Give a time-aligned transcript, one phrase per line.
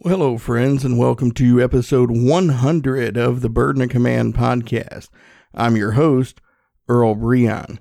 [0.00, 5.08] Well, hello, friends, and welcome to episode 100 of the Burden of Command podcast.
[5.54, 6.40] I'm your host,
[6.88, 7.78] Earl Breon.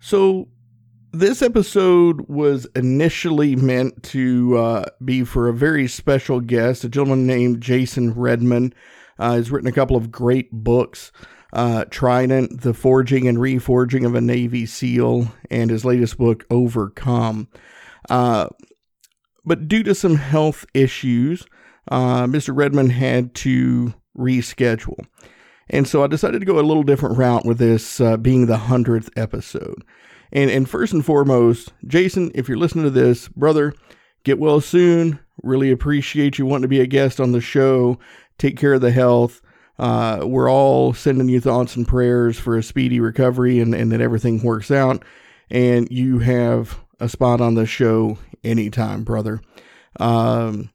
[0.00, 0.48] So,
[1.12, 7.24] this episode was initially meant to uh, be for a very special guest, a gentleman
[7.24, 8.74] named Jason Redman.
[9.16, 11.12] Uh, he's written a couple of great books
[11.52, 17.46] uh, Trident, The Forging and Reforging of a Navy SEAL, and his latest book, Overcome.
[18.10, 18.48] Uh,
[19.44, 21.46] but due to some health issues,
[21.90, 22.56] uh, Mr.
[22.56, 25.06] Redman had to reschedule.
[25.68, 28.56] And so I decided to go a little different route with this uh, being the
[28.56, 29.84] 100th episode.
[30.32, 33.74] And, and first and foremost, Jason, if you're listening to this, brother,
[34.24, 35.20] get well soon.
[35.42, 37.98] Really appreciate you wanting to be a guest on the show.
[38.38, 39.40] Take care of the health.
[39.78, 44.00] Uh, we're all sending you thoughts and prayers for a speedy recovery and, and that
[44.00, 45.04] everything works out.
[45.50, 49.40] And you have a spot on the show anytime, brother.
[50.00, 50.70] Um,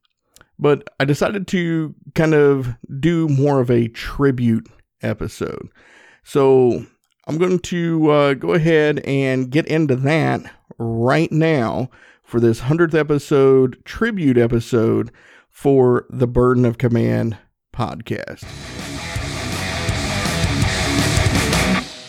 [0.57, 4.67] but I decided to kind of do more of a tribute
[5.01, 5.69] episode.
[6.23, 6.85] So
[7.27, 10.41] I'm going to uh, go ahead and get into that
[10.77, 11.89] right now
[12.23, 15.11] for this 100th episode, tribute episode
[15.49, 17.37] for the Burden of Command
[17.73, 18.45] podcast.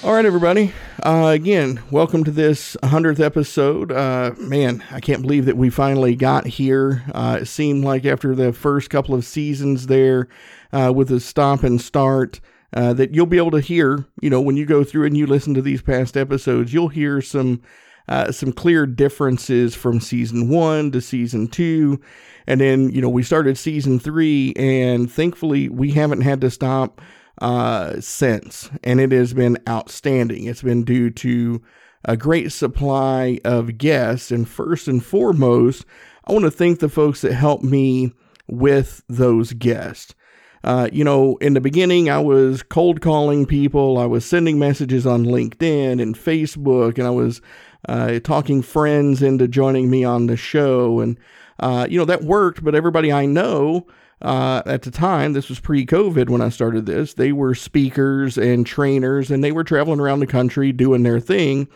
[0.02, 0.72] All right, everybody.
[1.02, 3.92] Uh, again, welcome to this 100th episode.
[3.92, 7.02] Uh, man, I can't believe that we finally got here.
[7.14, 10.28] Uh, it seemed like after the first couple of seasons there
[10.72, 12.40] uh, with the stop and start,
[12.72, 15.26] uh, that you'll be able to hear, you know, when you go through and you
[15.26, 17.60] listen to these past episodes, you'll hear some.
[18.08, 22.00] Uh, some clear differences from season one to season two.
[22.48, 27.00] And then, you know, we started season three, and thankfully, we haven't had to stop
[27.40, 30.44] uh, since, and it has been outstanding.
[30.44, 31.62] It's been due to
[32.04, 35.84] a great supply of guests, and first and foremost,
[36.24, 38.12] I want to thank the folks that helped me
[38.46, 40.14] with those guests.
[40.62, 43.96] Uh, you know, in the beginning, I was cold calling people.
[43.96, 47.40] I was sending messages on LinkedIn and Facebook, and I was
[47.86, 51.00] talking friends into joining me on the show.
[51.00, 51.18] And,
[51.58, 53.86] uh, you know, that worked, but everybody I know
[54.22, 58.36] uh, at the time, this was pre COVID when I started this, they were speakers
[58.36, 61.68] and trainers and they were traveling around the country doing their thing.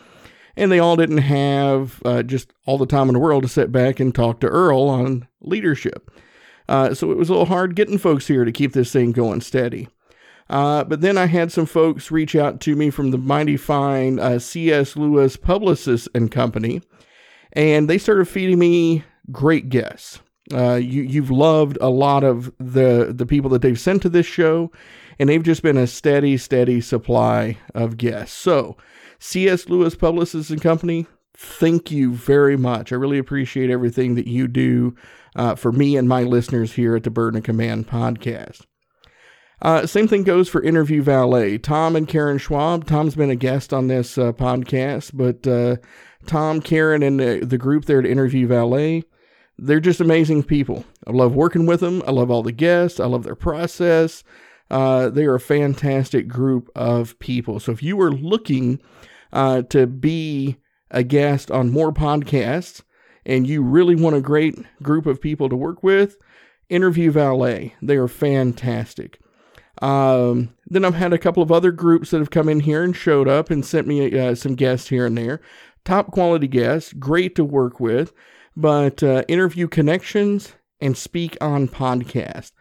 [0.57, 3.71] And they all didn't have uh, just all the time in the world to sit
[3.71, 6.09] back and talk to Earl on leadership.
[6.69, 9.41] Uh, so it was a little hard getting folks here to keep this thing going
[9.41, 9.89] steady.
[10.49, 14.19] Uh, but then I had some folks reach out to me from the mighty fine
[14.19, 14.95] uh, C.S.
[14.95, 16.81] Lewis Publicists and Company,
[17.53, 20.19] and they started feeding me great guests.
[20.53, 24.27] Uh, you you've loved a lot of the the people that they've sent to this
[24.27, 24.71] show,
[25.17, 28.37] and they've just been a steady, steady supply of guests.
[28.37, 28.77] So,
[29.17, 29.67] C.S.
[29.67, 32.91] Lewis Publicists and Company, thank you very much.
[32.91, 34.95] I really appreciate everything that you do
[35.35, 38.61] uh, for me and my listeners here at the Burden of Command podcast.
[39.61, 41.57] Uh, same thing goes for Interview Valet.
[41.57, 42.85] Tom and Karen Schwab.
[42.85, 45.77] Tom's been a guest on this uh, podcast, but uh,
[46.27, 49.03] Tom, Karen, and the, the group there at Interview Valet
[49.57, 50.85] they're just amazing people.
[51.07, 52.03] I love working with them.
[52.05, 52.99] I love all the guests.
[52.99, 54.23] I love their process.
[54.69, 57.59] Uh, they are a fantastic group of people.
[57.59, 58.81] So if you are looking
[59.31, 60.57] uh, to be
[60.91, 62.81] a guest on more podcasts
[63.25, 66.17] and you really want a great group of people to work with,
[66.67, 67.75] Interview Valet.
[67.81, 69.19] They are fantastic.
[69.81, 72.95] Um, then I've had a couple of other groups that have come in here and
[72.95, 75.41] showed up and sent me uh, some guests here and there.
[75.83, 78.13] Top quality guests, great to work with
[78.55, 82.51] but uh, interview connections and speak on podcast.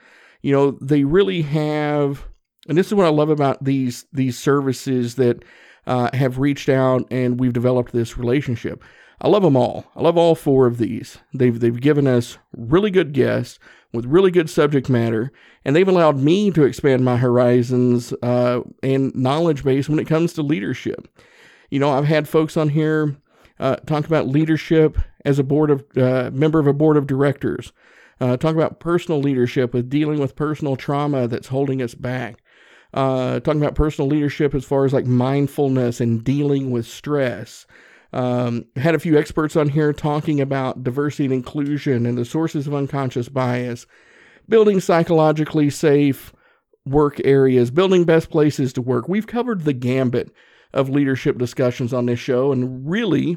[0.42, 2.24] You know, they really have,
[2.68, 5.44] and this is what I love about these these services that
[5.86, 8.82] uh, have reached out and we've developed this relationship.
[9.20, 9.86] I love them all.
[9.94, 11.18] I love all four of these.
[11.32, 13.58] They've they've given us really good guests
[13.94, 15.32] with really good subject matter,
[15.64, 20.32] and they've allowed me to expand my horizons uh, and knowledge base when it comes
[20.34, 21.08] to leadership.
[21.70, 23.16] You know, I've had folks on here
[23.58, 27.72] uh, talk about leadership as a board of uh, member of a board of directors.
[28.20, 32.42] Uh, talk about personal leadership with dealing with personal trauma that's holding us back.
[32.92, 37.66] Uh, talking about personal leadership as far as like mindfulness and dealing with stress.
[38.14, 42.68] Um, had a few experts on here talking about diversity and inclusion and the sources
[42.68, 43.86] of unconscious bias,
[44.48, 46.32] building psychologically safe
[46.86, 49.08] work areas, building best places to work.
[49.08, 50.30] We've covered the gambit
[50.72, 53.36] of leadership discussions on this show, and really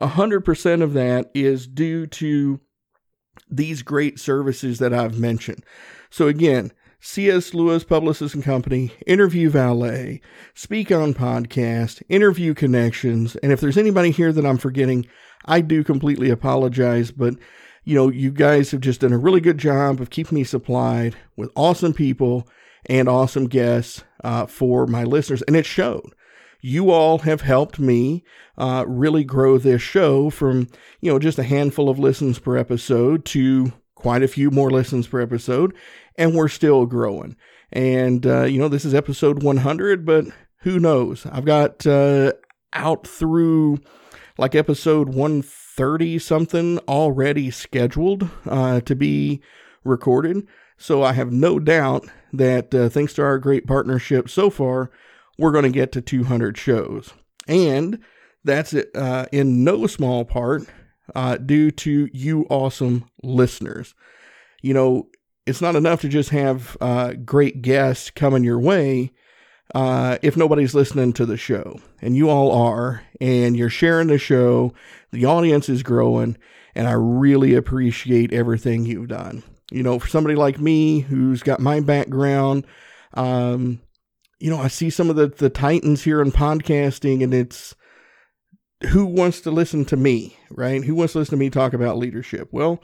[0.00, 2.60] 100% of that is due to
[3.50, 5.64] these great services that I've mentioned.
[6.10, 6.72] So, again,
[7.04, 7.52] C.S.
[7.52, 10.20] Lewis Publicists and Company, Interview Valet,
[10.54, 13.34] Speak on Podcast, Interview Connections.
[13.42, 15.08] And if there's anybody here that I'm forgetting,
[15.44, 17.10] I do completely apologize.
[17.10, 17.34] But
[17.82, 21.16] you know, you guys have just done a really good job of keeping me supplied
[21.36, 22.46] with awesome people
[22.86, 26.14] and awesome guests uh, for my listeners, and it showed.
[26.60, 28.22] You all have helped me
[28.56, 30.68] uh, really grow this show from,
[31.00, 33.72] you know, just a handful of listens per episode to
[34.02, 35.74] quite a few more listens per episode,
[36.16, 37.36] and we're still growing.
[37.72, 40.26] And, uh, you know, this is episode 100, but
[40.58, 41.26] who knows?
[41.26, 42.32] I've got uh,
[42.72, 43.78] out through
[44.38, 49.40] like episode 130 something already scheduled uh, to be
[49.84, 50.46] recorded.
[50.76, 54.90] So I have no doubt that uh, thanks to our great partnership so far,
[55.38, 57.12] we're going to get to 200 shows.
[57.46, 58.00] And
[58.44, 60.62] that's uh, in no small part
[61.14, 63.94] uh, due to you awesome listeners.
[64.60, 65.08] You know,
[65.46, 69.12] it's not enough to just have uh, great guests coming your way
[69.74, 71.80] uh, if nobody's listening to the show.
[72.00, 74.72] And you all are, and you're sharing the show,
[75.10, 76.36] the audience is growing,
[76.74, 79.42] and I really appreciate everything you've done.
[79.70, 82.66] You know, for somebody like me who's got my background,
[83.14, 83.80] um,
[84.38, 87.74] you know, I see some of the, the titans here in podcasting, and it's
[88.88, 90.84] who wants to listen to me, right?
[90.84, 92.48] Who wants to listen to me talk about leadership?
[92.50, 92.82] Well,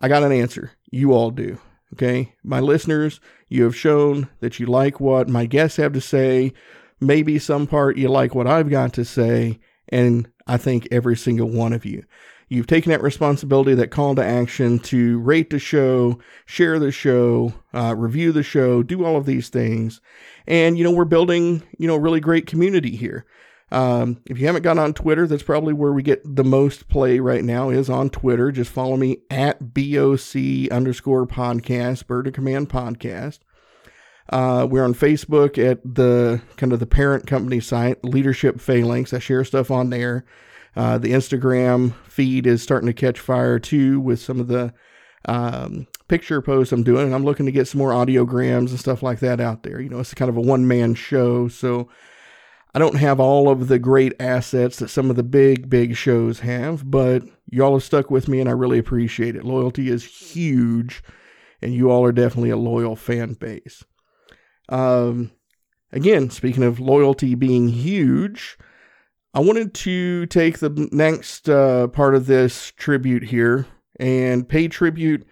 [0.00, 0.70] I got an answer.
[0.90, 1.58] You all do.
[1.94, 2.34] Okay.
[2.42, 6.52] My listeners, you have shown that you like what my guests have to say.
[7.00, 9.60] Maybe some part you like what I've got to say.
[9.90, 12.02] And I think every single one of you.
[12.48, 17.54] You've taken that responsibility, that call to action to rate the show, share the show,
[17.72, 20.00] uh, review the show, do all of these things.
[20.48, 23.24] And, you know, we're building, you know, a really great community here.
[23.74, 27.18] Um, if you haven't gone on Twitter, that's probably where we get the most play
[27.18, 28.52] right now is on Twitter.
[28.52, 33.40] Just follow me at BOC underscore podcast, Burden of Command podcast.
[34.30, 39.12] Uh, we're on Facebook at the kind of the parent company site, Leadership Phalanx.
[39.12, 40.24] I share stuff on there.
[40.76, 44.72] Uh, the Instagram feed is starting to catch fire too with some of the
[45.24, 47.06] um, picture posts I'm doing.
[47.06, 49.80] And I'm looking to get some more audiograms and stuff like that out there.
[49.80, 51.48] You know, it's kind of a one man show.
[51.48, 51.88] So
[52.74, 56.40] I don't have all of the great assets that some of the big, big shows
[56.40, 59.44] have, but y'all have stuck with me and I really appreciate it.
[59.44, 61.00] Loyalty is huge,
[61.62, 63.84] and you all are definitely a loyal fan base.
[64.68, 65.30] Um,
[65.92, 68.58] again, speaking of loyalty being huge,
[69.32, 73.66] I wanted to take the next uh, part of this tribute here
[74.00, 75.24] and pay tribute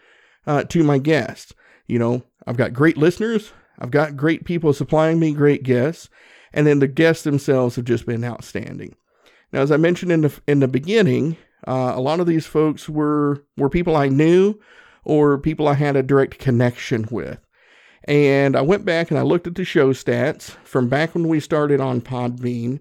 [0.47, 1.53] uh, to my guests.
[1.89, 6.09] You know, I've got great listeners, I've got great people supplying me great guests
[6.53, 8.95] and then the guests themselves have just been outstanding.
[9.53, 12.89] Now, as I mentioned in the in the beginning, uh, a lot of these folks
[12.89, 14.59] were were people I knew
[15.05, 17.39] or people I had a direct connection with.
[18.05, 21.41] And I went back and I looked at the show stats from back when we
[21.41, 22.81] started on Podbean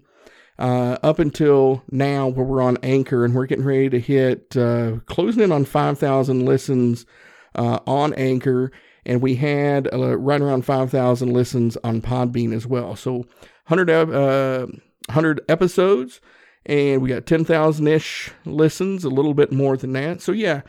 [0.58, 4.98] uh, up until now, where we're on Anchor and we're getting ready to hit uh,
[5.06, 7.06] closing in on 5,000 listens
[7.54, 8.72] uh, on Anchor.
[9.04, 12.96] And we had uh, right around 5,000 listens on Podbean as well.
[12.96, 13.26] So
[13.72, 14.66] 100, uh,
[15.06, 16.20] 100 episodes,
[16.66, 20.20] and we got 10,000 ish listens, a little bit more than that.
[20.20, 20.60] So, yeah,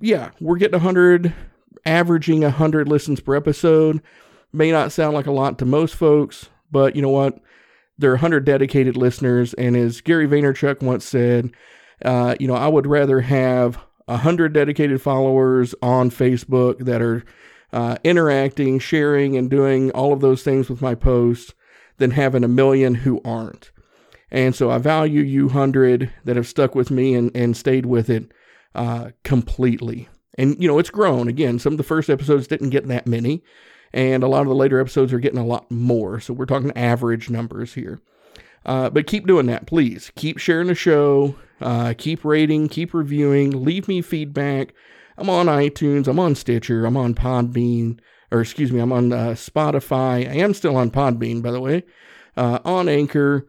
[0.00, 1.34] yeah, we're getting 100,
[1.84, 4.00] averaging 100 listens per episode.
[4.50, 7.38] May not sound like a lot to most folks, but you know what?
[7.98, 11.50] There are 100 dedicated listeners, and as Gary Vaynerchuk once said,
[12.02, 17.24] uh, you know, I would rather have 100 dedicated followers on Facebook that are
[17.74, 21.52] uh, interacting, sharing, and doing all of those things with my posts
[21.98, 23.70] than having a million who aren't.
[24.30, 28.10] And so I value you, 100 that have stuck with me and, and stayed with
[28.10, 28.32] it
[28.74, 30.08] uh, completely.
[30.36, 31.28] And, you know, it's grown.
[31.28, 33.42] Again, some of the first episodes didn't get that many,
[33.92, 36.20] and a lot of the later episodes are getting a lot more.
[36.20, 38.00] So we're talking average numbers here.
[38.66, 40.10] Uh, but keep doing that, please.
[40.16, 44.74] Keep sharing the show, uh, keep rating, keep reviewing, leave me feedback.
[45.16, 48.00] I'm on iTunes, I'm on Stitcher, I'm on Podbean
[48.30, 50.28] or excuse me, I'm on uh, Spotify.
[50.28, 51.84] I am still on Podbean, by the way,
[52.36, 53.46] uh, on Anchor,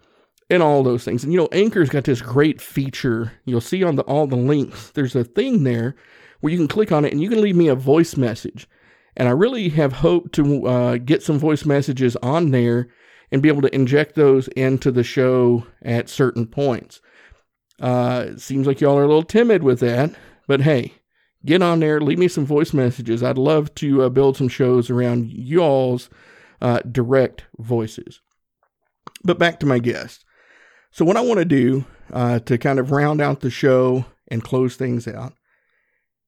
[0.49, 1.23] and all those things.
[1.23, 3.33] And you know, Anchor's got this great feature.
[3.45, 4.91] You'll see on the all the links.
[4.91, 5.95] There's a thing there
[6.39, 8.67] where you can click on it and you can leave me a voice message.
[9.15, 12.87] And I really have hoped to uh, get some voice messages on there
[13.31, 17.01] and be able to inject those into the show at certain points.
[17.81, 20.11] Uh, it seems like y'all are a little timid with that,
[20.47, 20.93] but hey,
[21.47, 23.23] get on there, leave me some voice messages.
[23.23, 26.09] I'd love to uh, build some shows around y'all's
[26.61, 28.21] uh, direct voices.
[29.23, 30.23] But back to my guest.
[30.91, 34.43] So, what I want to do uh, to kind of round out the show and
[34.43, 35.33] close things out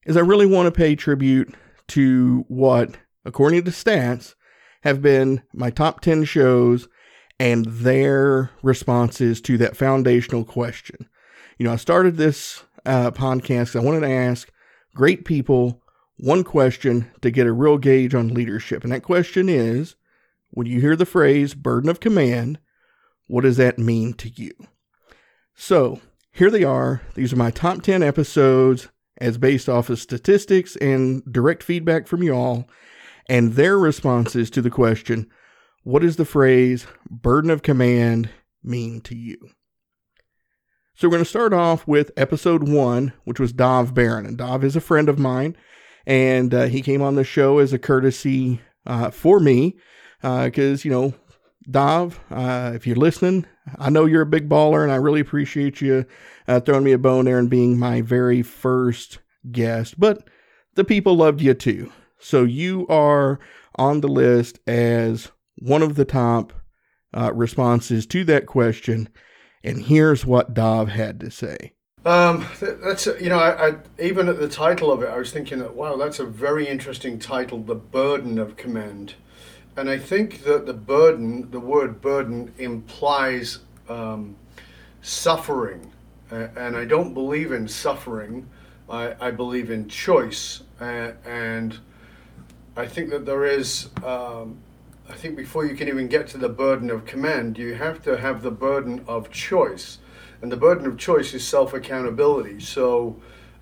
[0.05, 1.53] is I really want to pay tribute
[1.89, 4.35] to what, according to stats,
[4.81, 6.88] have been my top 10 shows
[7.39, 11.09] and their responses to that foundational question.
[11.57, 13.75] You know, I started this uh, podcast.
[13.75, 14.49] I wanted to ask
[15.00, 15.82] great people,
[16.18, 18.84] one question to get a real gauge on leadership.
[18.84, 19.96] And that question is
[20.50, 22.60] when you hear the phrase burden of command,
[23.25, 24.51] what does that mean to you?
[25.56, 26.01] So
[26.34, 27.01] here they are.
[27.15, 28.89] These are my top 10 episodes
[29.22, 32.68] as based off of statistics and direct feedback from you all
[33.29, 35.29] and their responses to the question,
[35.84, 39.38] what does the phrase burden of command mean to you?
[41.00, 44.25] So we're going to start off with episode one, which was Dov Baron.
[44.25, 45.56] And Dov is a friend of mine,
[46.06, 49.77] and uh, he came on the show as a courtesy uh, for me
[50.22, 51.13] because, uh, you know,
[51.72, 53.46] Dov, uh, if you're listening,
[53.77, 56.06] I know you're a big baller, and I really appreciate you
[56.50, 59.98] uh, throwing me a bone there and being my very first guest.
[59.98, 60.27] But
[60.75, 61.94] the people loved you too.
[62.20, 63.39] So you are
[63.75, 66.51] on the list as one of the top
[67.13, 69.08] responses to that question.
[69.63, 71.73] And here's what Dov had to say.
[72.05, 75.59] Um, that's you know, I, I, even at the title of it, I was thinking
[75.59, 79.15] that wow, that's a very interesting title, "The Burden of Command,"
[79.75, 84.37] and I think that the burden, the word burden, implies um,
[85.01, 85.91] suffering,
[86.31, 88.47] and I don't believe in suffering.
[88.89, 91.77] I, I believe in choice, and
[92.77, 94.57] I think that there is um,
[95.09, 98.17] I think before you can even get to the burden of command, you have to
[98.17, 99.97] have the burden of choice.
[100.41, 102.59] And the burden of choice is self accountability.
[102.59, 103.19] So,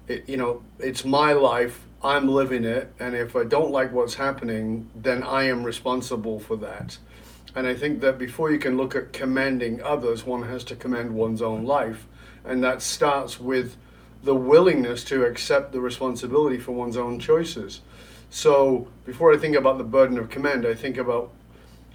[0.08, 4.16] it, you know, it's my life, I'm living it, and if I don't like what's
[4.16, 6.98] happening, then I am responsible for that.
[7.56, 11.16] And I think that before you can look at commanding others, one has to command
[11.16, 12.08] one's own life.
[12.46, 13.78] And that starts with
[14.22, 17.82] the willingness to accept the responsibility for one's own choices.
[18.30, 21.32] So before I think about the burden of command, I think about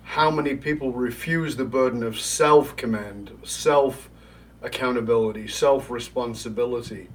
[0.03, 4.11] how many people refuse the burden of self command, self
[4.63, 7.09] accountability, self responsibility.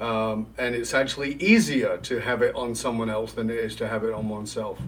[0.00, 3.88] Um, and it's actually easier to have it on someone else than it is to
[3.88, 4.78] have it on oneself.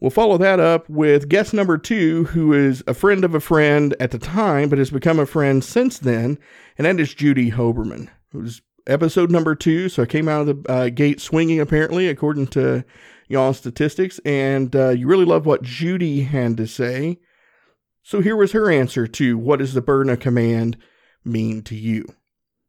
[0.00, 3.94] We'll follow that up with guest number two, who is a friend of a friend
[4.00, 6.40] at the time, but has become a friend since then,
[6.76, 9.88] and that is Judy Hoberman, who's episode number two.
[9.88, 12.84] So I came out of the uh, gate swinging, apparently, according to
[13.32, 14.20] y'all statistics.
[14.24, 17.18] And uh, you really love what Judy had to say.
[18.02, 20.76] So here was her answer to what does the burden of command
[21.24, 22.04] mean to you?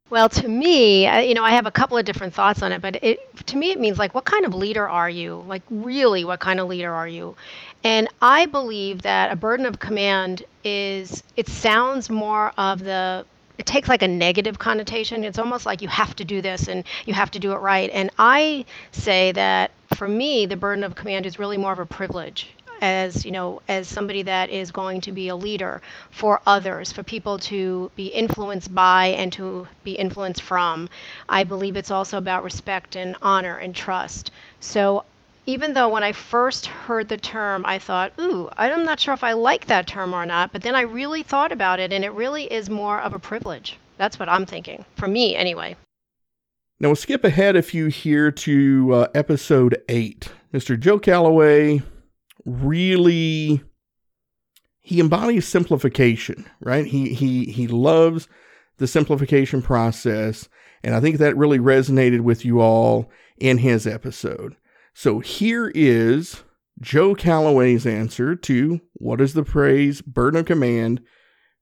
[0.10, 3.04] Well, to me, you know, I have a couple of different thoughts on it, but
[3.04, 5.44] it, to me, it means like, what kind of leader are you?
[5.48, 7.36] Like, really, what kind of leader are you?
[7.84, 13.26] And I believe that a burden of command is, it sounds more of the
[13.58, 15.24] it takes like a negative connotation.
[15.24, 17.90] It's almost like you have to do this and you have to do it right.
[17.94, 21.86] And I say that for me, the burden of command is really more of a
[21.86, 22.50] privilege
[22.82, 25.82] as you know as somebody that is going to be a leader
[26.12, 30.90] for others for people to be influenced by and to be influenced from
[31.30, 35.06] i believe it's also about respect and honor and trust so
[35.46, 39.24] even though when I first heard the term, I thought, ooh, I'm not sure if
[39.24, 42.14] I like that term or not, but then I really thought about it, and it
[42.14, 43.78] really is more of a privilege.
[43.98, 45.76] That's what I'm thinking, for me anyway.
[46.80, 50.30] Now we'll skip ahead a few here to uh, episode eight.
[50.54, 50.80] Mr.
[50.80, 51.82] Joe Calloway
[52.46, 53.62] really
[54.82, 56.86] he embodies simplification, right?
[56.86, 58.28] He he he loves
[58.78, 60.50] the simplification process,
[60.84, 64.56] and I think that really resonated with you all in his episode.
[64.94, 66.44] So here is
[66.80, 71.02] Joe Calloway's answer to what does the phrase burden of command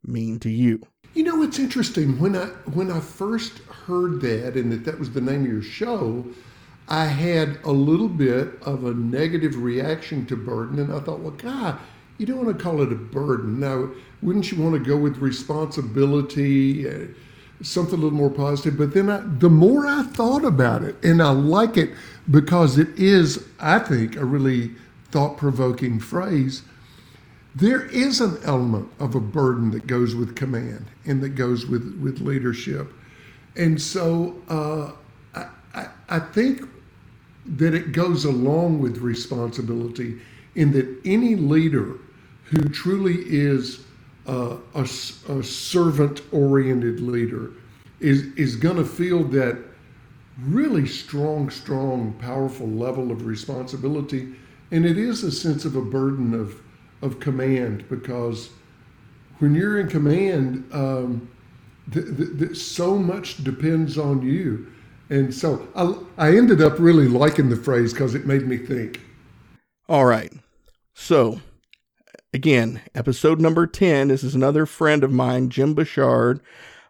[0.03, 0.81] mean to you?
[1.13, 2.19] You know, it's interesting.
[2.19, 5.61] When I when I first heard that and that that was the name of your
[5.61, 6.25] show,
[6.88, 11.31] I had a little bit of a negative reaction to burden, and I thought, well,
[11.31, 11.79] God,
[12.17, 13.59] you don't want to call it a burden.
[13.59, 13.89] Now,
[14.21, 16.88] wouldn't you want to go with responsibility?
[16.88, 17.07] Uh,
[17.61, 18.77] Something a little more positive.
[18.77, 21.91] But then I, the more I thought about it, and I like it
[22.29, 24.71] because it is, I think, a really
[25.11, 26.63] thought provoking phrase.
[27.53, 31.99] There is an element of a burden that goes with command and that goes with,
[32.01, 32.91] with leadership.
[33.57, 34.91] And so uh,
[35.35, 36.61] I, I, I think
[37.45, 40.19] that it goes along with responsibility
[40.55, 41.95] in that any leader
[42.45, 43.83] who truly is
[44.27, 47.51] uh, a, a servant oriented leader
[47.99, 49.57] is, is going to feel that
[50.39, 54.33] really strong, strong, powerful level of responsibility.
[54.71, 56.61] And it is a sense of a burden of,
[57.01, 58.49] of command because
[59.39, 61.29] when you're in command, um,
[61.91, 64.71] th- th- th- so much depends on you.
[65.09, 69.01] And so I, I ended up really liking the phrase because it made me think.
[69.89, 70.31] All right.
[70.93, 71.41] So
[72.33, 74.07] again, episode number 10.
[74.07, 76.41] This is another friend of mine, Jim Bouchard.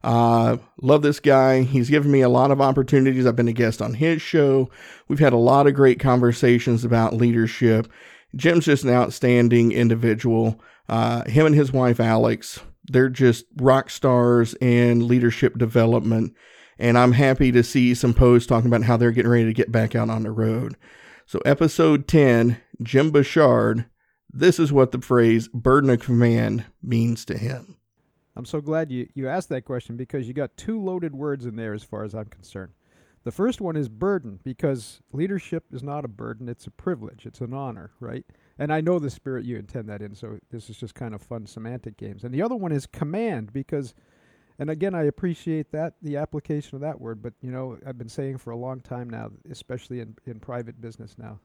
[0.03, 1.61] Uh, love this guy.
[1.61, 3.25] He's given me a lot of opportunities.
[3.25, 4.69] I've been a guest on his show.
[5.07, 7.87] We've had a lot of great conversations about leadership.
[8.35, 10.59] Jim's just an outstanding individual.
[10.89, 16.33] Uh, him and his wife, Alex, they're just rock stars in leadership development.
[16.79, 19.71] And I'm happy to see some posts talking about how they're getting ready to get
[19.71, 20.75] back out on the road.
[21.27, 23.85] So, episode 10, Jim Bouchard,
[24.33, 27.77] this is what the phrase burden of command means to him.
[28.35, 31.55] I'm so glad you, you asked that question because you got two loaded words in
[31.55, 32.71] there as far as I'm concerned.
[33.23, 37.41] The first one is burden because leadership is not a burden, it's a privilege, it's
[37.41, 38.25] an honor, right?
[38.57, 41.21] And I know the spirit you intend that in, so this is just kind of
[41.21, 42.23] fun semantic games.
[42.23, 43.93] And the other one is command because
[44.57, 48.09] and again I appreciate that the application of that word, but you know, I've been
[48.09, 51.39] saying for a long time now, especially in, in private business now,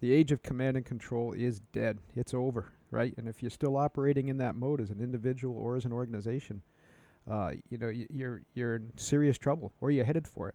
[0.00, 1.98] the age of command and control is dead.
[2.14, 3.14] It's over right?
[3.16, 6.62] And if you're still operating in that mode as an individual or as an organization,
[7.30, 10.54] uh, you know, you're you're in serious trouble, or you're headed for it.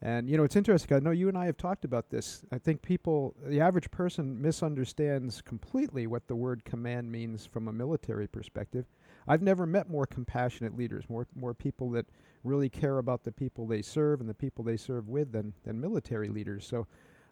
[0.00, 0.96] And you know, it's interesting.
[0.96, 2.44] I know you and I have talked about this.
[2.50, 7.72] I think people, the average person, misunderstands completely what the word command means from a
[7.72, 8.86] military perspective.
[9.26, 12.06] I've never met more compassionate leaders, more more people that
[12.44, 15.78] really care about the people they serve and the people they serve with than than
[15.78, 16.66] military leaders.
[16.66, 16.86] So,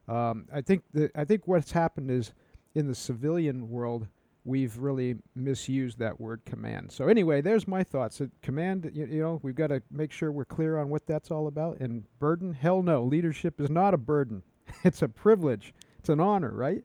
[0.09, 2.33] um, I think that I think what's happened is
[2.75, 4.07] in the civilian world,
[4.45, 6.93] we've really misused that word command.
[6.93, 8.21] So anyway, there's my thoughts.
[8.21, 11.31] Uh, command, you, you know, we've got to make sure we're clear on what that's
[11.31, 11.81] all about.
[11.81, 13.03] And burden, hell no.
[13.03, 14.43] Leadership is not a burden.
[14.83, 15.73] It's a privilege.
[16.01, 16.83] It's an honor, right?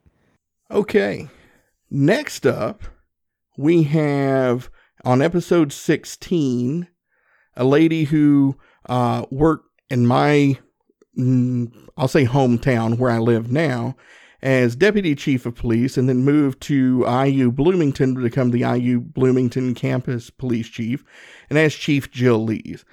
[0.70, 1.30] Okay.
[1.90, 2.84] Next up,
[3.58, 4.70] we have
[5.04, 6.88] on episode 16
[7.56, 8.56] a lady who
[8.88, 10.60] uh, worked in my,
[11.98, 13.96] I'll say hometown where I live now
[14.42, 19.00] as deputy chief of police and then moved to IU Bloomington to become the IU
[19.00, 21.04] Bloomington campus police chief,
[21.50, 22.84] and as Chief Jill Lees.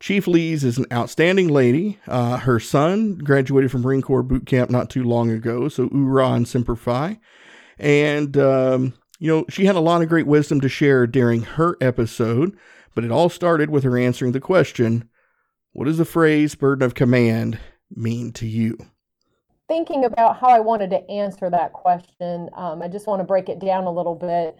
[0.00, 1.98] Chief Lees is an outstanding lady.
[2.06, 6.32] Uh, her son graduated from Marine Corps boot camp not too long ago, so hoorah
[6.32, 7.18] and semper fi.
[7.78, 11.76] And, um, you know, she had a lot of great wisdom to share during her
[11.80, 12.56] episode,
[12.94, 15.08] but it all started with her answering the question
[15.74, 17.58] What does the phrase burden of command
[17.94, 18.78] mean to you?
[19.66, 23.48] thinking about how I wanted to answer that question, um, I just want to break
[23.48, 24.56] it down a little bit.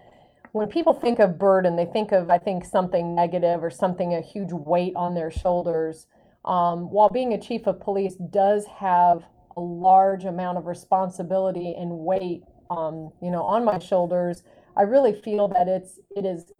[0.53, 4.21] When people think of burden, they think of, I think, something negative or something, a
[4.21, 6.07] huge weight on their shoulders.
[6.45, 9.23] Um, while being a chief of police does have
[9.57, 14.43] a large amount of responsibility and weight, um, you know, on my shoulders,
[14.77, 16.53] I really feel that it's it is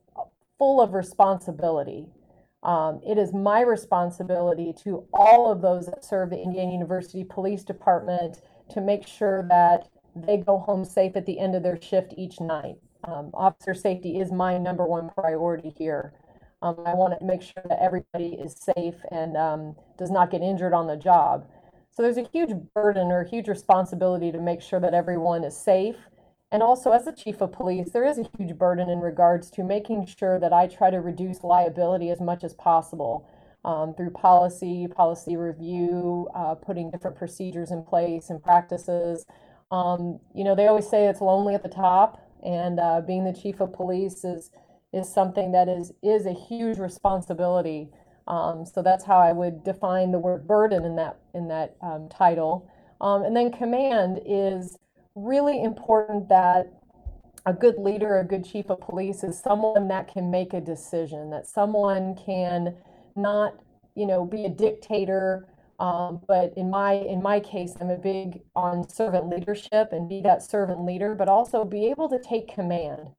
[0.59, 2.07] full of responsibility.
[2.65, 7.63] Um, it is my responsibility to all of those that serve the Indiana University Police
[7.63, 12.15] Department to make sure that they go home safe at the end of their shift
[12.17, 12.77] each night.
[13.05, 16.15] Um, officer safety is my number one priority here.
[16.63, 20.41] Um, I want to make sure that everybody is safe and um, does not get
[20.41, 21.47] injured on the job.
[21.91, 25.97] So there's a huge burden or huge responsibility to make sure that everyone is safe
[26.55, 29.65] and also, as the chief of police, there is a huge burden in regards to
[29.65, 33.29] making sure that I try to reduce liability as much as possible
[33.65, 39.27] um, through policy, policy review, uh, putting different procedures in place and practices.
[39.73, 43.33] Um, you know, they always say it's lonely at the top, and uh, being the
[43.33, 44.53] chief of police is
[44.93, 47.89] is something that is is a huge responsibility.
[48.29, 52.09] Um, so that's how I would define the word burden in that in that um,
[52.09, 52.71] title.
[53.01, 54.79] Um, and then command is
[55.15, 56.73] really important that
[57.47, 61.31] a good leader, a good chief of police is someone that can make a decision,
[61.31, 62.75] that someone can
[63.17, 63.55] not,
[63.95, 65.47] you know, be a dictator.
[65.79, 70.21] Um, but in my in my case, I'm a big on servant leadership and be
[70.23, 73.11] that servant leader, but also be able to take command,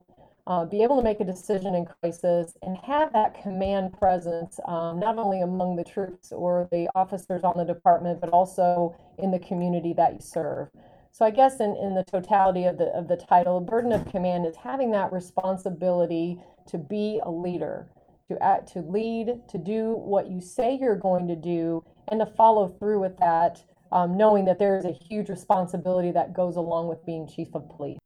[0.46, 4.98] uh, be able to make a decision in crisis, and have that command presence um,
[4.98, 9.38] not only among the troops or the officers on the department, but also in the
[9.38, 10.68] community that you serve.
[11.16, 14.44] So I guess in, in the totality of the of the title, burden of command
[14.44, 17.88] is having that responsibility to be a leader,
[18.28, 22.26] to act, to lead, to do what you say you're going to do, and to
[22.26, 26.88] follow through with that, um, knowing that there is a huge responsibility that goes along
[26.88, 27.96] with being chief of police.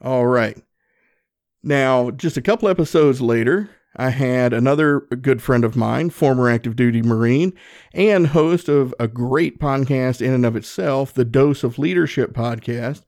[0.00, 0.56] All right.
[1.62, 6.76] Now, just a couple episodes later, I had another good friend of mine, former active
[6.76, 7.52] duty Marine,
[7.92, 13.02] and host of a great podcast in and of itself, the Dose of Leadership podcast,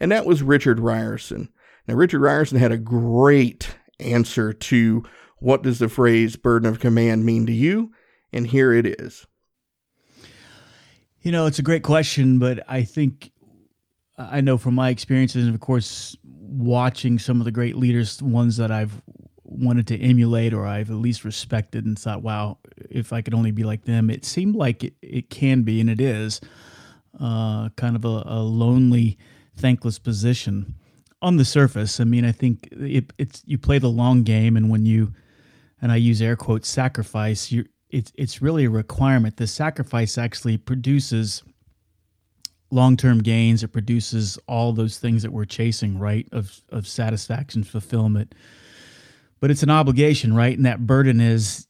[0.00, 1.48] and that was Richard Rierson.
[1.86, 5.04] Now, Richard Rierson had a great answer to
[5.38, 7.92] what does the phrase burden of command mean to you?
[8.32, 9.26] And here it is.
[11.20, 13.30] You know, it's a great question, but I think
[14.18, 18.56] I know from my experiences, and of course, watching some of the great leaders, ones
[18.56, 19.00] that I've
[19.56, 22.58] wanted to emulate or I've at least respected and thought, wow,
[22.90, 24.10] if I could only be like them.
[24.10, 26.40] It seemed like it, it can be, and it is,
[27.20, 29.18] uh, kind of a, a, lonely,
[29.56, 30.74] thankless position
[31.22, 32.00] on the surface.
[32.00, 35.12] I mean, I think it, it's you play the long game, and when you,
[35.80, 39.36] and I use air quotes, sacrifice, you it's it's really a requirement.
[39.36, 41.42] The sacrifice actually produces
[42.70, 48.34] long-term gains it produces all those things that we're chasing right of of satisfaction fulfillment
[49.44, 51.68] but it's an obligation right and that burden is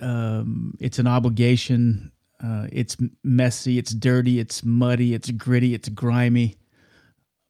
[0.00, 6.56] um, it's an obligation uh, it's messy it's dirty it's muddy it's gritty it's grimy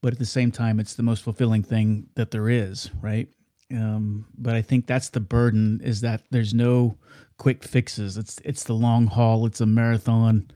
[0.01, 3.29] but at the same time it's the most fulfilling thing that there is right
[3.75, 6.97] um, but i think that's the burden is that there's no
[7.37, 10.51] quick fixes it's it's the long haul it's a marathon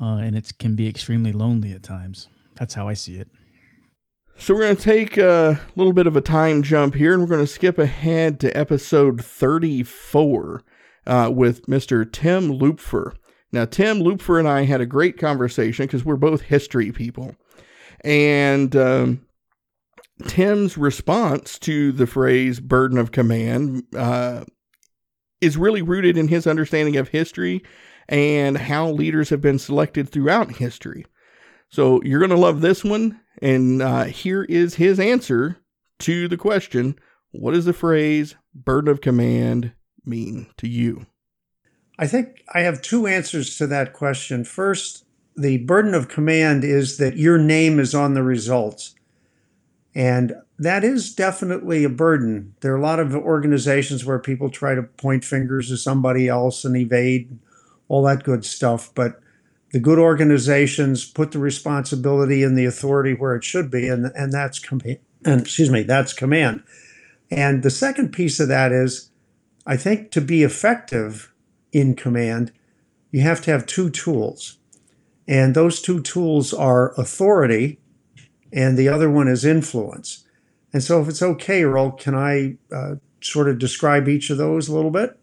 [0.00, 2.28] uh, and it can be extremely lonely at times.
[2.56, 3.28] That's how I see it.
[4.36, 7.28] So we're going to take a little bit of a time jump here, and we're
[7.28, 10.62] going to skip ahead to episode 34
[11.06, 12.10] uh, with Mr.
[12.10, 13.14] Tim Lupfer.
[13.52, 17.36] Now, Tim Lupfer and I had a great conversation because we're both history people.
[18.02, 19.24] And um,
[20.26, 24.44] Tim's response to the phrase burden of command uh,
[25.40, 27.62] is really rooted in his understanding of history
[28.08, 31.06] and how leaders have been selected throughout history.
[31.74, 33.20] So you're going to love this one.
[33.42, 35.58] And uh, here is his answer
[35.98, 36.96] to the question
[37.32, 39.72] What does the phrase burden of command
[40.04, 41.06] mean to you?
[41.98, 44.44] I think I have two answers to that question.
[44.44, 45.04] First,
[45.36, 48.94] the burden of command is that your name is on the results.
[49.96, 52.54] And that is definitely a burden.
[52.60, 56.64] There are a lot of organizations where people try to point fingers at somebody else
[56.64, 57.36] and evade
[57.88, 58.94] all that good stuff.
[58.94, 59.20] But
[59.74, 64.32] the good organizations put the responsibility and the authority where it should be, and, and
[64.32, 65.00] that's command.
[65.24, 66.62] And excuse me, that's command.
[67.28, 69.10] And the second piece of that is,
[69.66, 71.34] I think to be effective
[71.72, 72.52] in command,
[73.10, 74.58] you have to have two tools.
[75.26, 77.80] And those two tools are authority,
[78.52, 80.24] and the other one is influence.
[80.72, 84.68] And so, if it's okay, Earl, can I uh, sort of describe each of those
[84.68, 85.18] a little bit?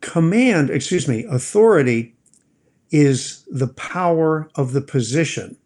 [0.00, 2.14] command, excuse me, authority
[2.94, 5.56] is the power of the position.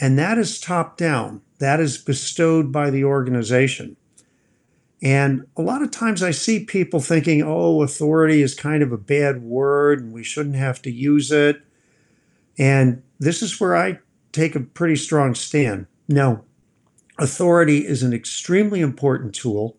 [0.00, 3.96] And that is top down, that is bestowed by the organization.
[5.00, 8.98] And a lot of times I see people thinking, oh, authority is kind of a
[8.98, 11.62] bad word and we shouldn't have to use it.
[12.58, 14.00] And this is where I
[14.32, 15.86] take a pretty strong stand.
[16.08, 16.44] No,
[17.16, 19.76] authority is an extremely important tool.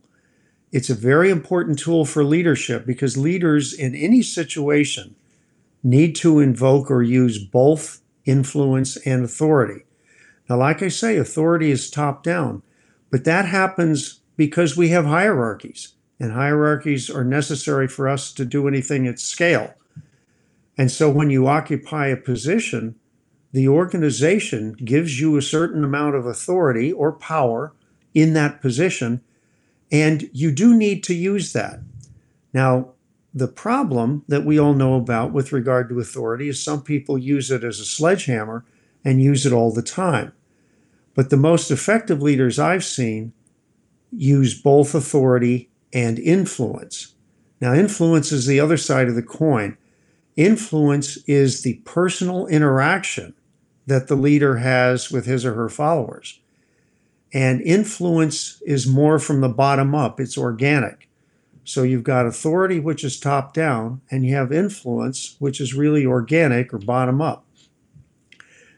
[0.72, 5.18] It's a very important tool for leadership because leaders in any situation
[5.84, 9.84] need to invoke or use both influence and authority.
[10.50, 12.64] Now, like I say, authority is top down,
[13.12, 18.68] but that happens because we have hierarchies, and hierarchies are necessary for us to do
[18.68, 19.74] anything at scale.
[20.78, 22.96] And so when you occupy a position,
[23.52, 27.74] the organization gives you a certain amount of authority or power
[28.14, 29.22] in that position
[29.94, 31.80] and you do need to use that.
[32.52, 32.94] Now,
[33.34, 37.50] the problem that we all know about with regard to authority is some people use
[37.50, 38.64] it as a sledgehammer
[39.04, 40.34] and use it all the time.
[41.16, 43.34] But the most effective leaders I've seen
[44.12, 47.16] use both authority and influence.
[47.60, 49.78] Now, influence is the other side of the coin.
[50.36, 53.34] Influence is the personal interaction
[53.86, 56.40] that the leader has with his or her followers.
[57.34, 61.10] And influence is more from the bottom up, it's organic.
[61.64, 66.06] So you've got authority, which is top down, and you have influence, which is really
[66.06, 67.46] organic or bottom up.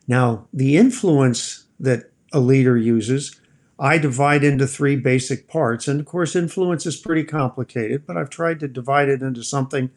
[0.08, 3.40] Now, the influence that a leader uses,
[3.80, 5.88] I divide into three basic parts.
[5.88, 9.90] And of course, influence is pretty complicated, but I've tried to divide it into something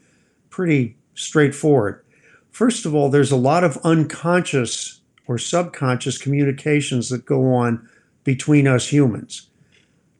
[0.51, 2.05] pretty straightforward.
[2.51, 7.89] First of all, there's a lot of unconscious or subconscious communications that go on
[8.25, 9.51] between us humans.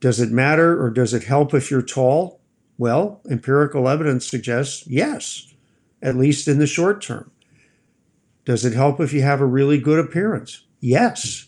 [0.01, 2.38] Does it matter or does it help if you're tall?
[2.79, 5.53] Well, empirical evidence suggests yes,
[6.01, 7.31] at least in the short term.
[8.45, 10.65] Does it help if you have a really good appearance?
[10.81, 11.47] Yes.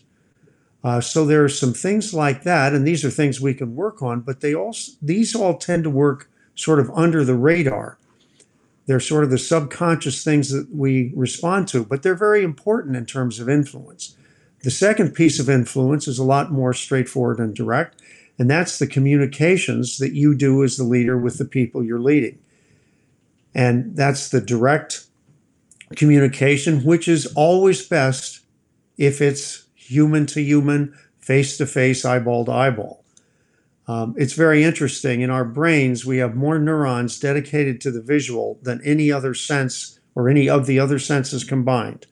[0.83, 4.01] Uh, so there are some things like that, and these are things we can work
[4.01, 7.97] on, but they also these all tend to work sort of under the radar.
[8.87, 13.05] They're sort of the subconscious things that we respond to, but they're very important in
[13.05, 14.17] terms of influence.
[14.63, 18.01] The second piece of influence is a lot more straightforward and direct,
[18.41, 22.39] and that's the communications that you do as the leader with the people you're leading.
[23.53, 25.05] And that's the direct
[25.95, 28.39] communication, which is always best
[28.97, 33.05] if it's human to human, face to face, eyeball to eyeball.
[33.87, 35.21] Um, it's very interesting.
[35.21, 39.99] In our brains, we have more neurons dedicated to the visual than any other sense
[40.15, 42.07] or any of the other senses combined.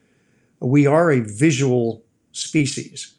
[0.59, 3.15] We are a visual species.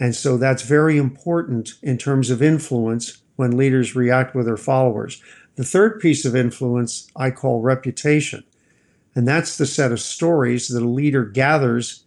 [0.00, 5.22] And so that's very important in terms of influence when leaders react with their followers.
[5.56, 8.42] The third piece of influence I call reputation.
[9.14, 12.04] And that's the set of stories that a leader gathers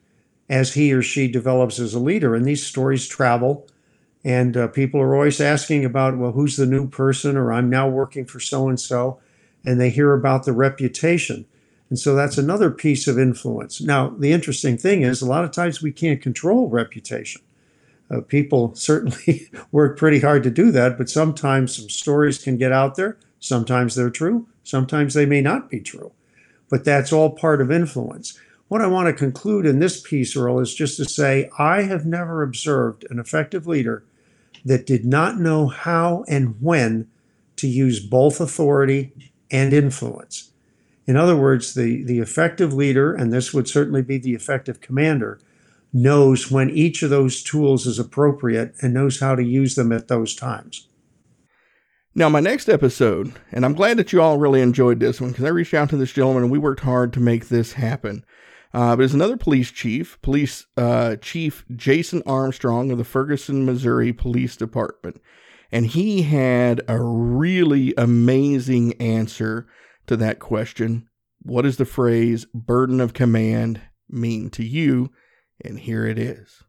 [0.50, 2.34] as he or she develops as a leader.
[2.34, 3.68] And these stories travel,
[4.24, 7.88] and uh, people are always asking about, well, who's the new person, or I'm now
[7.88, 9.20] working for so and so.
[9.66, 11.46] And they hear about the reputation.
[11.90, 13.82] And so that's another piece of influence.
[13.82, 17.42] Now, the interesting thing is, a lot of times we can't control reputation.
[18.12, 22.72] Uh, people certainly work pretty hard to do that, but sometimes some stories can get
[22.72, 23.18] out there.
[23.40, 26.12] Sometimes they're true, sometimes they may not be true.
[26.70, 28.40] But that's all part of influence.
[28.68, 32.06] What I want to conclude in this piece, Earl, is just to say I have
[32.06, 34.04] never observed an effective leader
[34.66, 37.08] that did not know how and when
[37.58, 39.12] to use both authority
[39.52, 40.52] and influence.
[41.06, 45.40] In other words, the, the effective leader, and this would certainly be the effective commander,
[45.94, 50.08] knows when each of those tools is appropriate and knows how to use them at
[50.08, 50.88] those times.
[52.16, 55.46] Now, my next episode, and I'm glad that you all really enjoyed this one because
[55.46, 58.26] I reached out to this gentleman and we worked hard to make this happen.
[58.74, 64.12] Uh, but it's another police chief, Police uh, Chief Jason Armstrong of the Ferguson, Missouri
[64.12, 65.22] Police Department.
[65.72, 69.68] And he had a really amazing answer
[70.08, 71.08] to that question.
[71.42, 75.12] What does the phrase burden of command mean to you?
[75.62, 76.64] And here it is.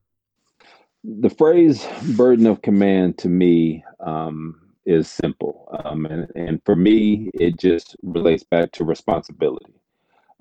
[1.04, 5.68] The phrase burden of command to me um, is simple.
[5.84, 9.74] Um, and, and for me, it just relates back to responsibility.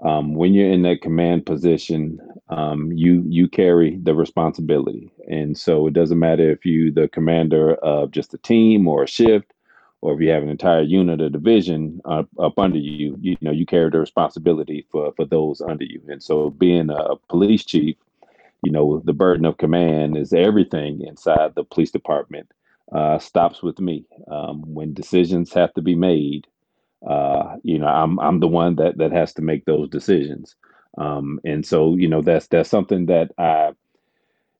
[0.03, 5.88] Um, when you're in that command position, um, you you carry the responsibility, and so
[5.88, 9.53] it doesn't matter if you the commander of just a team or a shift,
[10.01, 13.15] or if you have an entire unit or division up, up under you.
[13.21, 17.15] You know you carry the responsibility for for those under you, and so being a
[17.29, 17.95] police chief,
[18.63, 22.52] you know the burden of command is everything inside the police department
[22.93, 24.06] uh, stops with me.
[24.32, 26.47] Um, when decisions have to be made,
[27.08, 30.56] uh, you know, I'm I'm the one that that has to make those decisions.
[30.97, 33.71] Um, and so, you know, that's that's something that I,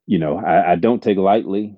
[0.08, 1.78] you know, I, I don't take lightly.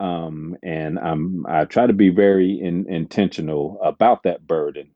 [0.00, 4.90] Um, and I'm I try to be very in, intentional about that burden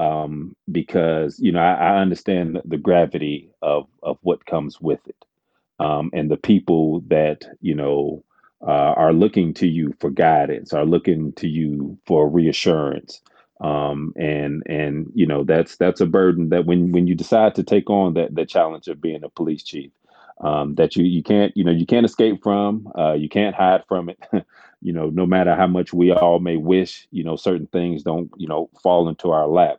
[0.00, 5.24] um, because you know I, I understand the gravity of of what comes with it,
[5.78, 8.24] um, and the people that you know
[8.66, 13.20] uh, are looking to you for guidance, are looking to you for reassurance.
[13.60, 17.64] Um, and and you know that's that's a burden that when when you decide to
[17.64, 19.90] take on that that challenge of being a police chief,
[20.40, 23.82] um, that you you can't you know you can't escape from, uh, you can't hide
[23.88, 24.18] from it.
[24.80, 28.30] you know, no matter how much we all may wish, you know, certain things don't
[28.36, 29.78] you know fall into our lap.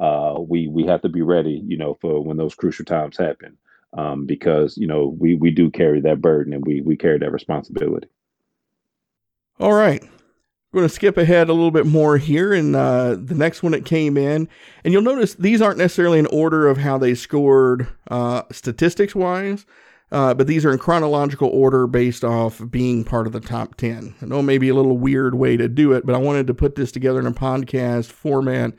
[0.00, 3.58] Uh, we we have to be ready, you know, for when those crucial times happen
[3.96, 7.32] um, because you know we we do carry that burden and we we carry that
[7.32, 8.08] responsibility.
[9.58, 10.02] All right.
[10.72, 13.72] We're going to skip ahead a little bit more here, and uh, the next one
[13.72, 14.48] that came in,
[14.84, 19.66] and you'll notice these aren't necessarily in order of how they scored uh, statistics wise,
[20.12, 24.14] uh, but these are in chronological order based off being part of the top 10.
[24.22, 26.76] I know maybe a little weird way to do it, but I wanted to put
[26.76, 28.72] this together in a podcast format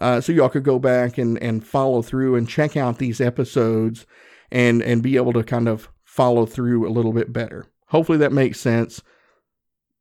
[0.00, 4.06] uh, so y'all could go back and, and follow through and check out these episodes
[4.50, 7.66] and and be able to kind of follow through a little bit better.
[7.88, 9.02] Hopefully that makes sense.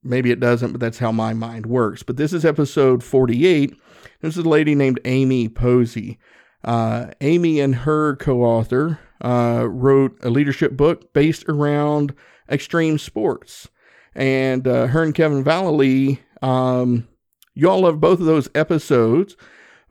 [0.04, 2.04] Maybe it doesn't, but that's how my mind works.
[2.04, 3.76] But this is episode 48.
[4.22, 6.20] This is a lady named Amy Posey.
[6.64, 12.14] Uh, Amy and her co author uh, wrote a leadership book based around
[12.50, 13.68] extreme sports.
[14.14, 17.08] And uh, her and Kevin Vallely, um,
[17.54, 19.36] y'all love both of those episodes.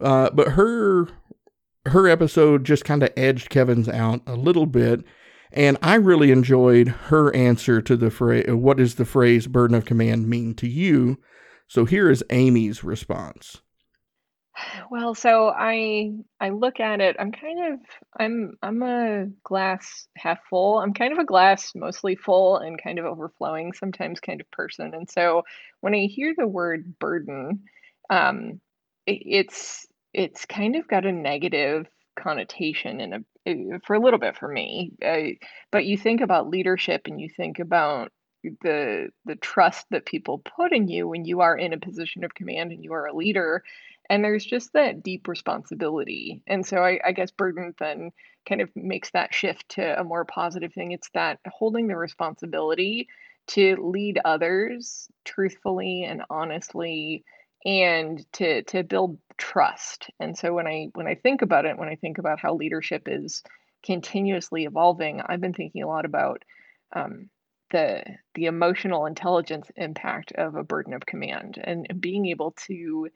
[0.01, 1.09] Uh, but her
[1.87, 5.05] her episode just kind of edged Kevin's out a little bit.
[5.53, 9.85] And I really enjoyed her answer to the phrase, what does the phrase burden of
[9.85, 11.19] command mean to you?
[11.69, 13.61] So here is Amy's response.
[14.91, 17.81] Well, so I I look at it, I'm kind of
[18.19, 20.79] I'm I'm a glass half full.
[20.79, 24.95] I'm kind of a glass mostly full and kind of overflowing sometimes kind of person.
[24.95, 25.43] And so
[25.81, 27.65] when I hear the word burden,
[28.11, 28.61] um
[29.07, 34.19] it, it's it's kind of got a negative connotation in a eh, for a little
[34.19, 34.93] bit for me.
[35.05, 35.35] Uh,
[35.71, 38.13] but you think about leadership and you think about
[38.63, 42.35] the the trust that people put in you when you are in a position of
[42.35, 43.63] command and you are a leader
[44.11, 48.11] and there's just that deep responsibility and so I, I, guess burden then
[48.47, 53.09] kind of makes that shift to a more positive thing it's that holding the responsibility
[53.47, 57.25] to lead others truthfully and honestly
[57.65, 60.11] and to to build trust.
[60.21, 63.05] And so when I when I think about it, when I think about how leadership
[63.07, 63.43] is
[63.85, 66.43] continuously evolving, I've been thinking a lot about
[66.95, 67.31] um,
[67.71, 73.09] the the emotional intelligence impact of a burden of command and, being able to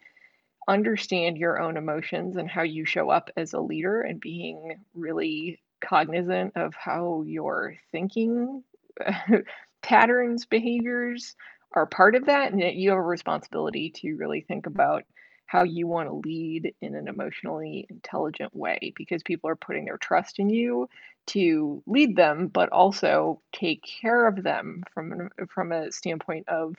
[0.68, 5.60] understand your own emotions and how you show up as a leader and being really
[5.80, 8.62] cognizant of how your thinking
[9.82, 11.36] patterns behaviors
[11.72, 15.04] are part of that and that you have a responsibility to really think about
[15.46, 19.96] how you want to lead in an emotionally intelligent way because people are putting their
[19.96, 20.88] trust in you
[21.26, 26.74] to lead them but also take care of them from from a standpoint of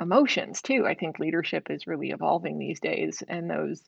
[0.00, 0.86] emotions too.
[0.86, 3.82] I think leadership is really evolving these days and those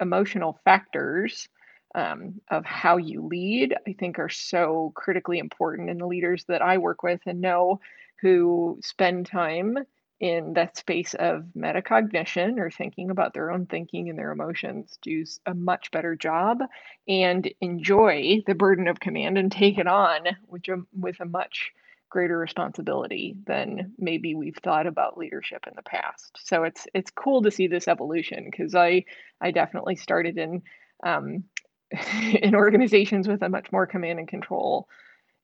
[0.00, 1.48] emotional factors
[1.94, 6.60] um, of how you lead i think are so critically important in the leaders that
[6.60, 7.80] i work with and know
[8.20, 9.78] who spend time
[10.20, 15.24] in that space of metacognition or thinking about their own thinking and their emotions do
[15.46, 16.58] a much better job
[17.06, 21.70] and enjoy the burden of command and take it on with a, with a much
[22.10, 26.38] greater responsibility than maybe we've thought about leadership in the past.
[26.44, 29.04] So it's it's cool to see this evolution because I
[29.40, 30.62] I definitely started in
[31.04, 31.44] um,
[32.32, 34.88] in organizations with a much more command and control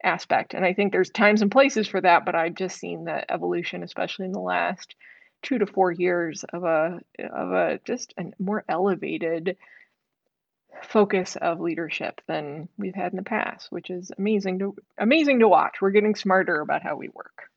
[0.02, 0.54] aspect.
[0.54, 3.82] And I think there's times and places for that, but I've just seen the evolution,
[3.82, 4.94] especially in the last
[5.42, 9.56] two to four years of a of a just a more elevated
[10.82, 15.48] focus of leadership than we've had in the past, which is amazing to amazing to
[15.48, 15.76] watch.
[15.80, 17.50] We're getting smarter about how we work.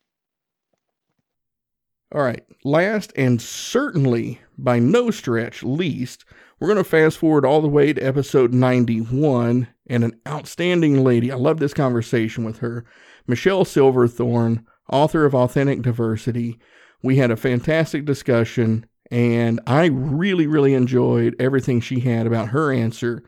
[2.13, 6.23] All right, last and certainly by no stretch least,
[6.59, 11.31] we're going to fast forward all the way to episode 91 and an outstanding lady.
[11.31, 12.85] I love this conversation with her,
[13.27, 16.59] Michelle Silverthorn, author of Authentic Diversity.
[17.03, 22.71] We had a fantastic discussion, and I really, really enjoyed everything she had about her
[22.71, 23.23] answer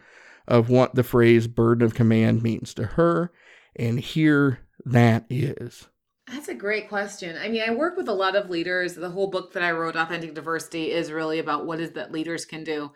[0.47, 3.31] of what the phrase burden of command means to her.
[3.75, 5.87] And here that is.
[6.31, 7.37] That's a great question.
[7.37, 8.93] I mean, I work with a lot of leaders.
[8.93, 12.45] The whole book that I wrote, Authentic Diversity, is really about what is that leaders
[12.45, 12.91] can do.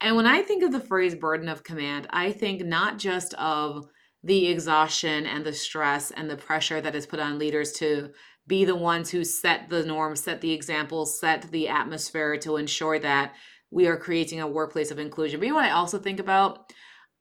[0.00, 3.86] And when I think of the phrase burden of command, I think not just of
[4.22, 8.10] the exhaustion and the stress and the pressure that is put on leaders to
[8.46, 12.98] be the ones who set the norms, set the examples, set the atmosphere to ensure
[12.98, 13.32] that
[13.70, 15.40] we are creating a workplace of inclusion.
[15.40, 16.70] But you know what I also think about?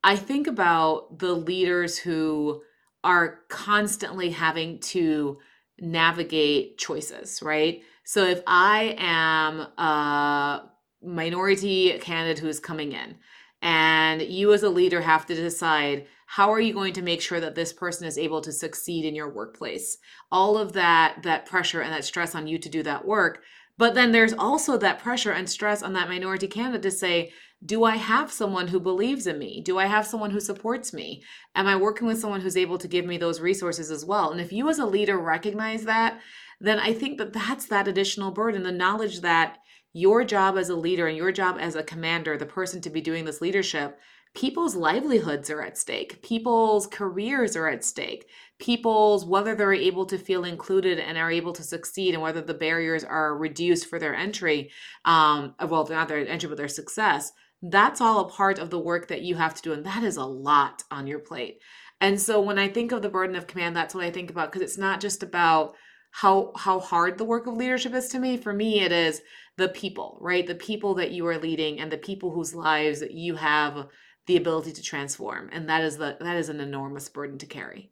[0.04, 2.62] I think about the leaders who
[3.04, 5.38] are constantly having to
[5.84, 7.82] navigate choices, right?
[8.04, 10.70] So if I am a
[11.02, 13.16] minority candidate who is coming in,
[13.62, 17.40] and you as a leader have to decide how are you going to make sure
[17.40, 19.98] that this person is able to succeed in your workplace
[20.32, 23.42] all of that that pressure and that stress on you to do that work
[23.78, 27.32] but then there's also that pressure and stress on that minority candidate to say
[27.66, 29.62] do I have someone who believes in me?
[29.62, 31.24] Do I have someone who supports me?
[31.56, 34.32] Am I working with someone who's able to give me those resources as well?
[34.32, 36.20] And if you as a leader recognize that,
[36.60, 39.60] then I think that that's that additional burden, the knowledge that
[39.94, 43.02] your job as a leader and your job as a commander, the person to be
[43.02, 43.98] doing this leadership,
[44.36, 50.18] people's livelihoods are at stake people's careers are at stake people's whether they're able to
[50.18, 54.16] feel included and are able to succeed and whether the barriers are reduced for their
[54.16, 54.72] entry
[55.06, 57.32] um well not their entry but their success
[57.64, 59.74] that's all a part of the work that you have to do.
[59.74, 61.60] And that is a lot on your plate.
[62.02, 64.52] And so when I think of the burden of command, that's what I think about
[64.52, 65.74] because it's not just about
[66.12, 68.36] how how hard the work of leadership is to me.
[68.36, 69.22] For me, it is
[69.56, 70.46] the people, right?
[70.46, 73.88] The people that you are leading and the people whose lives you have
[74.28, 75.50] the ability to transform.
[75.54, 77.92] And that is the that is an enormous burden to carry.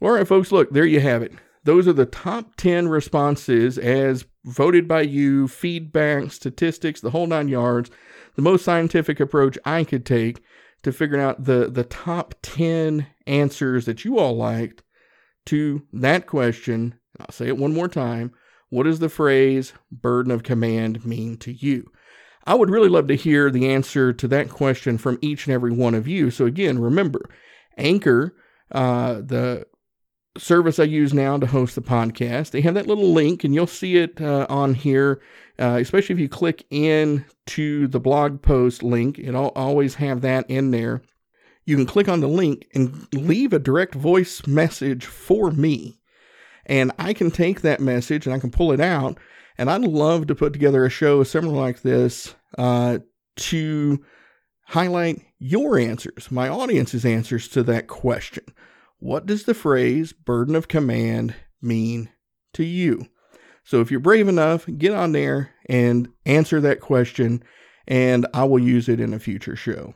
[0.00, 1.32] All right, folks, look, there you have it.
[1.64, 7.48] Those are the top 10 responses as voted by you, feedback, statistics, the whole nine
[7.48, 7.90] yards
[8.34, 10.42] the most scientific approach I could take
[10.82, 14.82] to figuring out the, the top 10 answers that you all liked
[15.46, 16.94] to that question.
[17.18, 18.32] I'll say it one more time.
[18.70, 21.90] What does the phrase burden of command mean to you?
[22.46, 25.72] I would really love to hear the answer to that question from each and every
[25.72, 26.30] one of you.
[26.30, 27.22] So, again, remember,
[27.78, 28.34] Anchor,
[28.70, 29.66] uh, the
[30.36, 32.50] service I use now to host the podcast.
[32.50, 35.20] They have that little link, and you'll see it uh, on here.
[35.58, 40.48] Uh, especially if you click in to the blog post link, it'll always have that
[40.50, 41.02] in there.
[41.64, 46.00] You can click on the link and leave a direct voice message for me.
[46.66, 49.18] And I can take that message and I can pull it out.
[49.56, 52.98] And I'd love to put together a show similar like this uh,
[53.36, 54.04] to
[54.66, 58.44] highlight your answers, my audience's answers to that question.
[59.04, 62.08] What does the phrase burden of command mean
[62.54, 63.06] to you.
[63.64, 67.42] So if you're brave enough, get on there and answer that question,
[67.86, 69.94] and I will use it in a future show.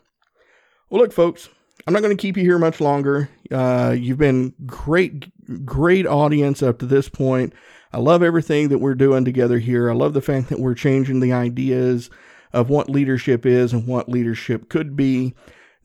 [0.90, 1.48] Well, look, folks,
[1.86, 3.30] I'm not going to keep you here much longer.
[3.50, 5.30] Uh, you've been great,
[5.64, 7.54] great audience up to this point.
[7.92, 9.90] I love everything that we're doing together here.
[9.90, 12.10] I love the fact that we're changing the ideas
[12.52, 15.34] of what leadership is and what leadership could be.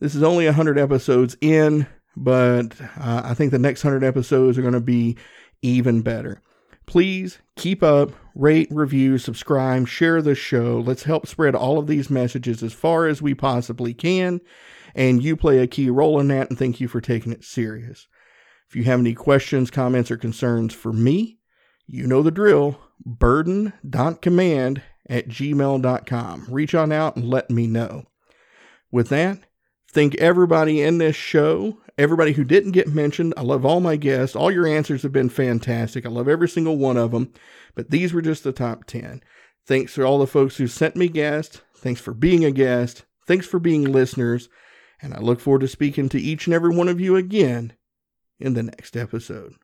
[0.00, 1.86] This is only 100 episodes in,
[2.16, 5.16] but uh, I think the next 100 episodes are going to be
[5.62, 6.40] even better.
[6.86, 10.82] Please keep up, rate, review, subscribe, share the show.
[10.84, 14.40] Let's help spread all of these messages as far as we possibly can.
[14.94, 18.06] And you play a key role in that, and thank you for taking it serious.
[18.68, 21.38] If you have any questions, comments, or concerns for me,
[21.86, 26.46] you know the drill burden.command at gmail.com.
[26.48, 28.04] Reach on out and let me know.
[28.90, 29.40] With that,
[29.90, 33.34] thank everybody in this show, everybody who didn't get mentioned.
[33.36, 34.36] I love all my guests.
[34.36, 36.04] All your answers have been fantastic.
[36.04, 37.32] I love every single one of them,
[37.74, 39.22] but these were just the top 10.
[39.66, 41.62] Thanks to all the folks who sent me guests.
[41.76, 43.04] Thanks for being a guest.
[43.26, 44.48] Thanks for being listeners.
[45.00, 47.74] And I look forward to speaking to each and every one of you again
[48.38, 49.54] in the next episode.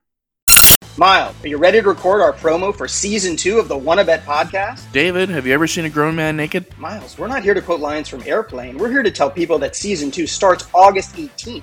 [0.97, 4.25] Miles, are you ready to record our promo for season two of the Wanna Bet
[4.25, 4.91] podcast?
[4.93, 6.67] David, have you ever seen a grown man naked?
[6.79, 8.77] Miles, we're not here to quote lines from Airplane.
[8.77, 11.63] We're here to tell people that season two starts August 18th.